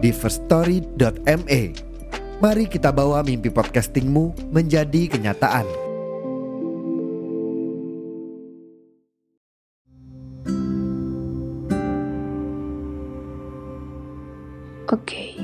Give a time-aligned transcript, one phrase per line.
[0.00, 1.62] di firststory.me.
[2.40, 5.68] Mari kita bawa mimpi podcastingmu menjadi kenyataan.
[14.90, 15.38] Oke,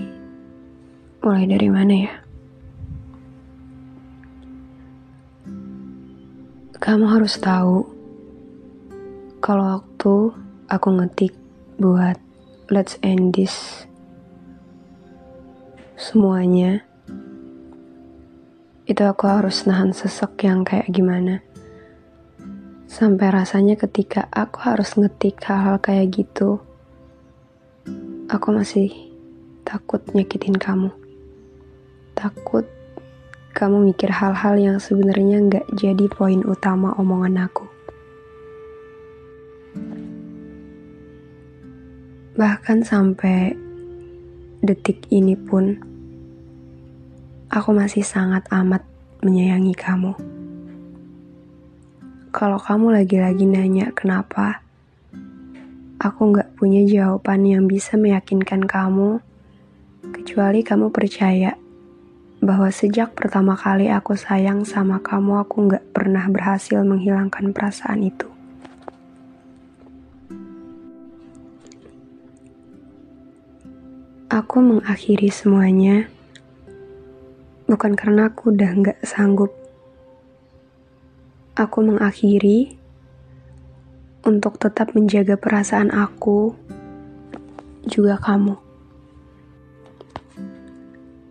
[1.22, 2.14] mulai dari mana ya?
[6.80, 7.86] Kamu harus tahu
[9.44, 10.14] kalau waktu
[10.72, 11.34] aku ngetik
[11.78, 12.18] buat
[12.72, 13.86] let's end this
[15.96, 16.84] semuanya.
[18.86, 21.42] Itu aku harus nahan sesek yang kayak gimana.
[22.86, 26.62] Sampai rasanya ketika aku harus ngetik hal-hal kayak gitu
[28.26, 28.90] aku masih
[29.62, 30.90] takut nyakitin kamu.
[32.18, 32.66] Takut
[33.54, 37.64] kamu mikir hal-hal yang sebenarnya nggak jadi poin utama omongan aku.
[42.36, 43.56] Bahkan sampai
[44.60, 45.80] detik ini pun
[47.56, 48.84] aku masih sangat amat
[49.24, 50.12] menyayangi kamu.
[52.28, 54.60] Kalau kamu lagi-lagi nanya kenapa,
[55.96, 59.24] aku nggak punya jawaban yang bisa meyakinkan kamu,
[60.12, 61.56] kecuali kamu percaya
[62.44, 68.28] bahwa sejak pertama kali aku sayang sama kamu, aku nggak pernah berhasil menghilangkan perasaan itu.
[74.28, 76.12] Aku mengakhiri semuanya
[77.66, 79.50] bukan karena aku udah nggak sanggup.
[81.58, 82.78] Aku mengakhiri
[84.26, 86.54] untuk tetap menjaga perasaan aku,
[87.86, 88.58] juga kamu.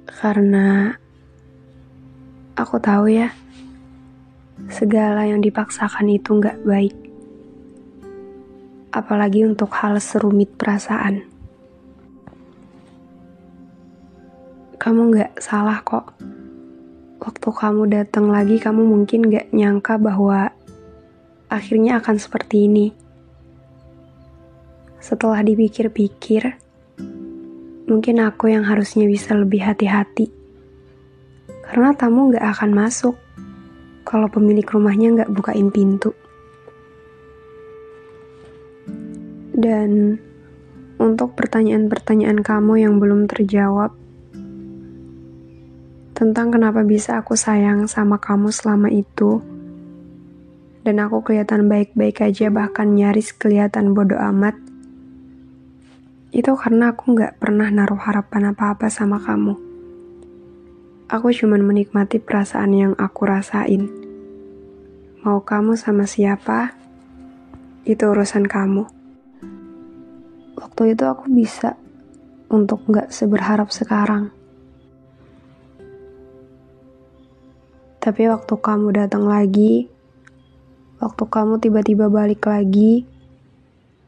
[0.08, 0.96] Karena
[2.56, 3.30] aku tahu ya,
[4.72, 6.96] segala yang dipaksakan itu nggak baik.
[8.96, 11.35] Apalagi untuk hal serumit perasaan.
[14.86, 16.14] Kamu gak salah kok.
[17.18, 20.54] Waktu kamu datang lagi, kamu mungkin gak nyangka bahwa
[21.50, 22.94] akhirnya akan seperti ini.
[25.02, 26.62] Setelah dipikir-pikir,
[27.90, 30.30] mungkin aku yang harusnya bisa lebih hati-hati.
[31.66, 33.18] Karena tamu gak akan masuk
[34.06, 36.14] kalau pemilik rumahnya gak bukain pintu.
[39.50, 40.22] Dan
[41.02, 44.05] untuk pertanyaan-pertanyaan kamu yang belum terjawab,
[46.26, 49.46] tentang kenapa bisa aku sayang sama kamu selama itu.
[50.82, 54.58] Dan aku kelihatan baik-baik aja bahkan nyaris kelihatan bodoh amat.
[56.34, 59.54] Itu karena aku gak pernah naruh harapan apa-apa sama kamu.
[61.14, 63.86] Aku cuman menikmati perasaan yang aku rasain.
[65.22, 66.74] Mau kamu sama siapa,
[67.86, 68.90] itu urusan kamu.
[70.58, 71.78] Waktu itu aku bisa
[72.50, 74.34] untuk gak seberharap sekarang.
[78.06, 79.90] Tapi waktu kamu datang lagi,
[81.02, 83.02] waktu kamu tiba-tiba balik lagi,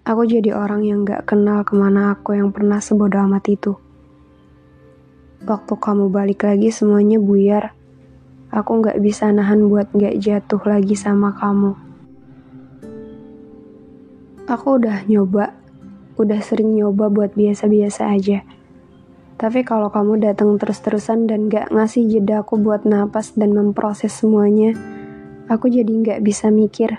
[0.05, 3.73] aku jadi orang yang gak kenal ke mana aku yang pernah sebodoh amat itu.
[5.49, 7.73] Waktu kamu balik lagi semuanya buyar.
[8.53, 11.73] Aku gak bisa nahan buat gak jatuh lagi sama kamu.
[14.45, 15.57] Aku udah nyoba,
[16.21, 18.45] udah sering nyoba buat biasa-biasa aja.
[19.37, 24.73] Tapi kalau kamu datang terus-terusan dan gak ngasih jeda aku buat napas dan memproses semuanya,
[25.45, 26.97] aku jadi gak bisa mikir.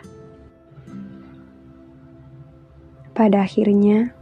[3.10, 4.14] Pada akhirnya,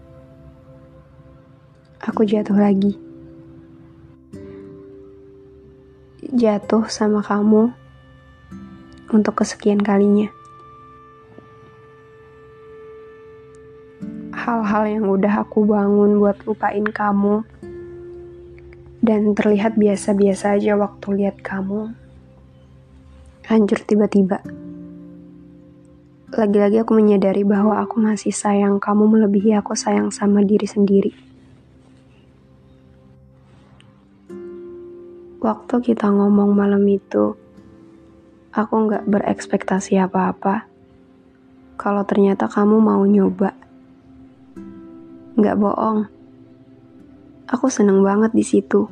[2.00, 2.96] aku jatuh lagi.
[6.32, 7.68] Jatuh sama kamu
[9.12, 10.32] untuk kesekian kalinya.
[14.32, 17.44] Hal-hal yang udah aku bangun buat lupain kamu
[19.06, 21.94] dan terlihat biasa-biasa aja waktu lihat kamu
[23.46, 24.42] hancur tiba-tiba.
[26.34, 31.14] Lagi-lagi aku menyadari bahwa aku masih sayang kamu melebihi aku sayang sama diri sendiri.
[35.38, 37.38] Waktu kita ngomong malam itu,
[38.50, 40.66] aku nggak berekspektasi apa-apa.
[41.78, 43.54] Kalau ternyata kamu mau nyoba,
[45.38, 46.16] nggak bohong
[47.46, 48.90] Aku seneng banget di situ.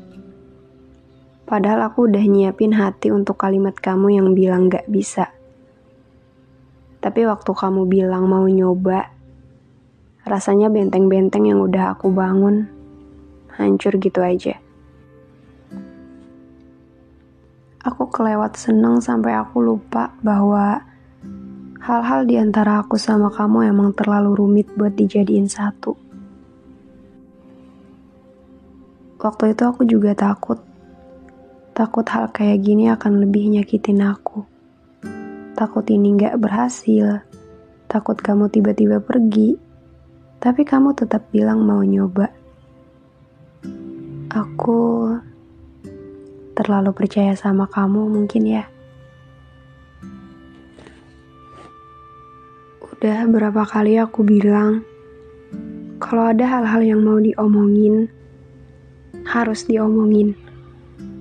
[1.44, 5.28] Padahal aku udah nyiapin hati untuk kalimat kamu yang bilang gak bisa.
[7.04, 9.12] Tapi waktu kamu bilang mau nyoba,
[10.24, 12.64] rasanya benteng-benteng yang udah aku bangun
[13.52, 14.56] hancur gitu aja.
[17.84, 20.80] Aku kelewat seneng sampai aku lupa bahwa
[21.84, 25.92] hal-hal di antara aku sama kamu emang terlalu rumit buat dijadiin satu.
[29.20, 30.73] Waktu itu aku juga takut.
[31.74, 34.46] Takut hal kayak gini akan lebih nyakitin aku.
[35.58, 37.26] Takut ini gak berhasil.
[37.90, 39.58] Takut kamu tiba-tiba pergi.
[40.38, 42.30] Tapi kamu tetap bilang mau nyoba.
[44.30, 45.10] Aku
[46.54, 48.70] terlalu percaya sama kamu mungkin ya.
[52.86, 54.86] Udah berapa kali aku bilang,
[55.98, 58.06] kalau ada hal-hal yang mau diomongin,
[59.26, 60.38] harus diomongin.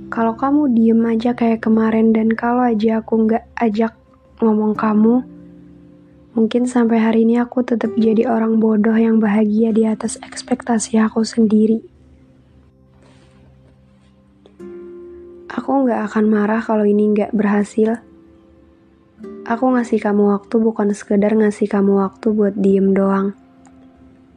[0.08, 3.94] Kalau kamu diem aja kayak kemarin dan kalau aja aku nggak ajak
[4.42, 5.24] ngomong kamu,
[6.36, 11.22] mungkin sampai hari ini aku tetap jadi orang bodoh yang bahagia di atas ekspektasi aku
[11.22, 11.84] sendiri.
[15.54, 18.02] Aku nggak akan marah kalau ini nggak berhasil.
[19.46, 23.38] Aku ngasih kamu waktu bukan sekedar ngasih kamu waktu buat diem doang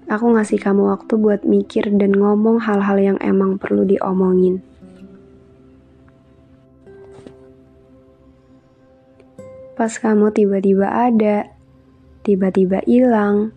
[0.06, 4.62] Aku ngasih kamu waktu buat mikir dan ngomong hal-hal yang emang perlu diomongin.
[9.76, 11.52] Pas kamu tiba-tiba ada,
[12.24, 13.52] tiba-tiba hilang.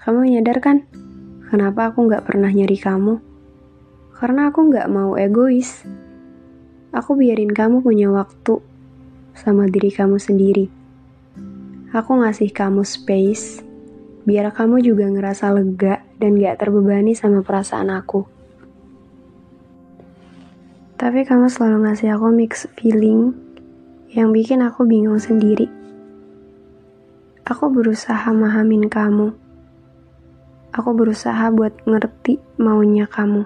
[0.00, 0.88] Kamu nyadar kan?
[1.52, 3.20] Kenapa aku gak pernah nyari kamu?
[4.16, 5.84] Karena aku gak mau egois.
[6.96, 8.64] Aku biarin kamu punya waktu
[9.36, 10.72] sama diri kamu sendiri.
[11.92, 13.60] Aku ngasih kamu space
[14.24, 18.24] biar kamu juga ngerasa lega dan gak terbebani sama perasaan aku.
[20.96, 23.43] Tapi kamu selalu ngasih aku mix feeling
[24.14, 25.66] yang bikin aku bingung sendiri.
[27.42, 29.34] Aku berusaha mahamin kamu.
[30.70, 33.42] Aku berusaha buat ngerti maunya kamu.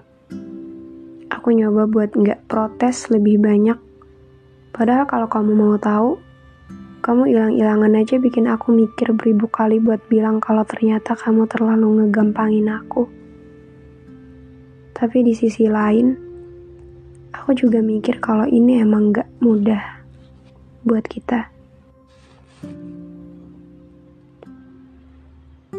[1.32, 3.80] Aku nyoba buat gak protes lebih banyak.
[4.76, 6.20] Padahal kalau kamu mau tahu,
[7.00, 12.68] kamu hilang-hilangan aja bikin aku mikir beribu kali buat bilang kalau ternyata kamu terlalu ngegampangin
[12.68, 13.08] aku.
[14.92, 16.12] Tapi di sisi lain,
[17.32, 19.97] aku juga mikir kalau ini emang gak mudah
[20.88, 21.52] buat kita.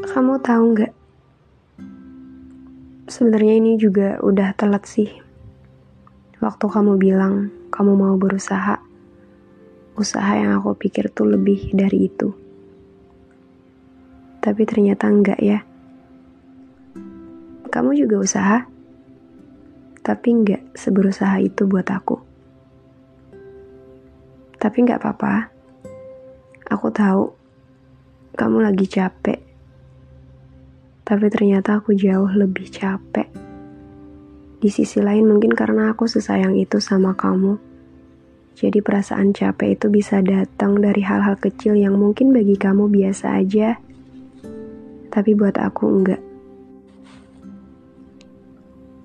[0.06, 0.94] Kamu tahu gak?
[3.10, 5.10] Sebenarnya ini juga udah telat sih.
[6.38, 8.78] Waktu kamu bilang kamu mau berusaha
[10.00, 12.32] usaha yang aku pikir tuh lebih dari itu.
[14.40, 15.60] Tapi ternyata enggak ya.
[17.68, 18.58] Kamu juga usaha,
[20.00, 22.29] tapi enggak seberusaha itu buat aku.
[24.60, 25.50] Tapi enggak apa-apa.
[26.70, 27.34] Aku tahu
[28.36, 29.40] kamu lagi capek.
[31.08, 33.32] Tapi ternyata aku jauh lebih capek.
[34.60, 37.70] Di sisi lain mungkin karena aku sesayang itu sama kamu
[38.60, 43.80] jadi perasaan capek itu bisa datang dari hal-hal kecil yang mungkin bagi kamu biasa aja,
[45.08, 46.20] tapi buat aku enggak.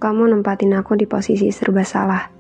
[0.03, 2.34] Kamu nempatin aku di posisi serba salah.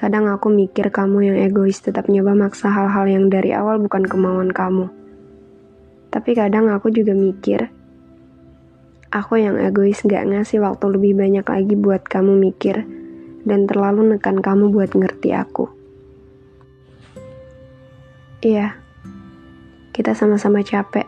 [0.00, 4.48] Kadang aku mikir kamu yang egois tetap nyoba maksa hal-hal yang dari awal bukan kemauan
[4.48, 4.88] kamu.
[6.08, 7.68] Tapi kadang aku juga mikir,
[9.12, 12.80] aku yang egois gak ngasih waktu lebih banyak lagi buat kamu mikir
[13.44, 15.68] dan terlalu nekan kamu buat ngerti aku.
[18.40, 18.80] Iya,
[19.92, 21.04] kita sama-sama capek.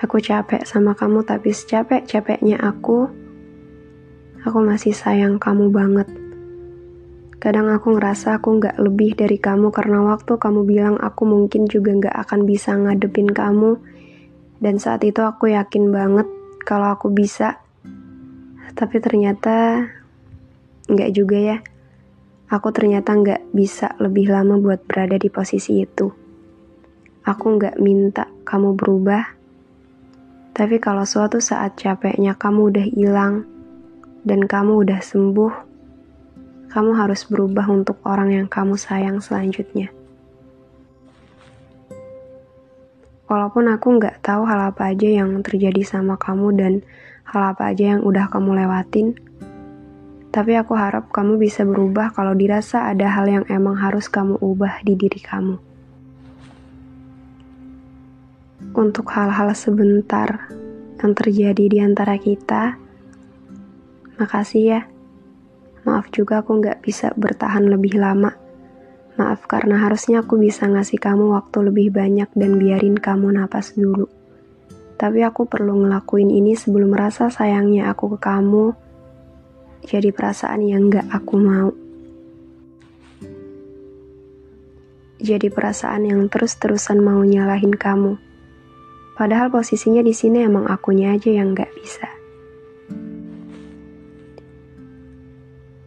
[0.00, 3.04] Aku capek sama kamu, tapi secapek-capeknya aku,
[4.48, 6.21] aku masih sayang kamu banget.
[7.42, 11.90] Kadang aku ngerasa aku nggak lebih dari kamu karena waktu kamu bilang aku mungkin juga
[11.90, 13.82] nggak akan bisa ngadepin kamu.
[14.62, 16.30] Dan saat itu aku yakin banget
[16.62, 17.58] kalau aku bisa.
[18.78, 19.82] Tapi ternyata
[20.86, 21.58] nggak juga ya.
[22.46, 26.06] Aku ternyata nggak bisa lebih lama buat berada di posisi itu.
[27.26, 29.42] Aku nggak minta kamu berubah,
[30.52, 33.34] tapi kalau suatu saat capeknya kamu udah hilang
[34.20, 35.71] dan kamu udah sembuh,
[36.72, 39.92] kamu harus berubah untuk orang yang kamu sayang selanjutnya.
[43.28, 46.72] Walaupun aku nggak tahu hal apa aja yang terjadi sama kamu dan
[47.28, 49.12] hal apa aja yang udah kamu lewatin,
[50.32, 54.80] tapi aku harap kamu bisa berubah kalau dirasa ada hal yang emang harus kamu ubah
[54.80, 55.56] di diri kamu
[58.72, 60.48] untuk hal-hal sebentar
[61.02, 62.80] yang terjadi di antara kita,
[64.22, 64.91] Makasih ya.
[66.12, 68.36] Juga aku nggak bisa bertahan lebih lama.
[69.16, 74.06] Maaf karena harusnya aku bisa ngasih kamu waktu lebih banyak dan biarin kamu napas dulu.
[75.00, 78.76] Tapi aku perlu ngelakuin ini sebelum rasa sayangnya aku ke kamu
[79.82, 81.70] jadi perasaan yang nggak aku mau.
[85.22, 88.18] Jadi perasaan yang terus-terusan mau nyalahin kamu.
[89.18, 92.11] Padahal posisinya di sini emang akunya aja yang nggak bisa.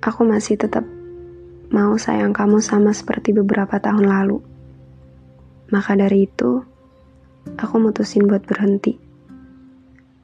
[0.05, 0.85] Aku masih tetap
[1.73, 4.37] mau sayang kamu sama seperti beberapa tahun lalu.
[5.73, 6.61] Maka dari itu,
[7.57, 9.01] aku mutusin buat berhenti.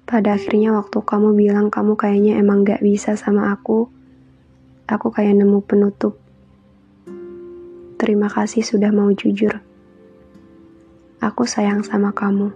[0.05, 3.89] Pada akhirnya waktu kamu bilang kamu kayaknya emang gak bisa sama aku,
[4.85, 6.13] aku kayak nemu penutup.
[7.97, 9.65] Terima kasih sudah mau jujur.
[11.25, 12.53] Aku sayang sama kamu.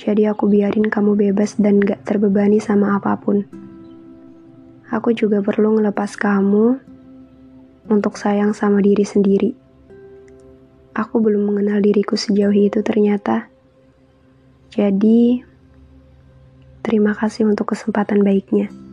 [0.00, 3.68] Jadi aku biarin kamu bebas dan gak terbebani sama apa pun
[4.90, 6.76] aku juga perlu ngelepas kamu
[7.86, 9.50] untuk sayang sama diri sendiri.
[10.98, 13.46] Aku belum mengenal diriku sejauh itu ternyata.
[14.74, 15.42] Jadi,
[16.82, 18.89] terima kasih untuk kesempatan baiknya.